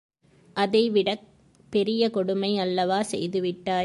அதைவிடப் 0.55 1.25
பெரிய 1.73 2.09
கொடுமை 2.09 2.51
யல்லவா 2.59 2.99
செய்து 3.01 3.41
விட்டாய். 3.41 3.79